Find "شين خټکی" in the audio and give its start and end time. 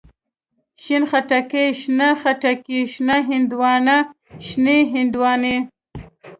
0.83-1.65